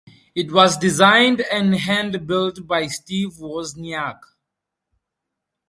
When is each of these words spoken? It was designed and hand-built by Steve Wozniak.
It 0.33 0.51
was 0.51 0.79
designed 0.79 1.41
and 1.41 1.75
hand-built 1.75 2.65
by 2.65 2.87
Steve 2.87 3.33
Wozniak. 3.39 4.17